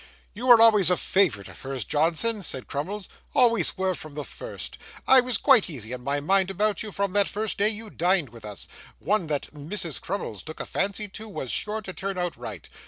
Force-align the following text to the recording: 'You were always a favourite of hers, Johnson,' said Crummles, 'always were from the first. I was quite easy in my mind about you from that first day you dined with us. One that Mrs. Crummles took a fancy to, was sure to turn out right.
'You 0.33 0.47
were 0.47 0.59
always 0.59 0.89
a 0.89 0.97
favourite 0.97 1.47
of 1.47 1.61
hers, 1.61 1.85
Johnson,' 1.85 2.41
said 2.41 2.65
Crummles, 2.65 3.07
'always 3.35 3.77
were 3.77 3.93
from 3.93 4.15
the 4.15 4.23
first. 4.23 4.79
I 5.07 5.19
was 5.19 5.37
quite 5.37 5.69
easy 5.69 5.91
in 5.91 6.03
my 6.03 6.19
mind 6.19 6.49
about 6.49 6.81
you 6.81 6.91
from 6.91 7.11
that 7.11 7.29
first 7.29 7.59
day 7.59 7.69
you 7.69 7.91
dined 7.91 8.31
with 8.31 8.43
us. 8.43 8.67
One 8.97 9.27
that 9.27 9.53
Mrs. 9.53 10.01
Crummles 10.01 10.41
took 10.41 10.59
a 10.59 10.65
fancy 10.65 11.07
to, 11.09 11.29
was 11.29 11.51
sure 11.51 11.83
to 11.83 11.93
turn 11.93 12.17
out 12.17 12.35
right. 12.35 12.67